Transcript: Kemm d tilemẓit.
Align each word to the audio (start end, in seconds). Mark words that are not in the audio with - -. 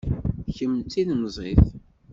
Kemm 0.55 0.73
d 0.79 0.85
tilemẓit. 0.91 1.65